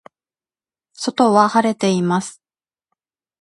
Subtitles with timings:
[0.93, 2.41] 外は晴れています。